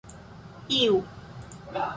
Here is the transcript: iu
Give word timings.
iu 0.79 0.97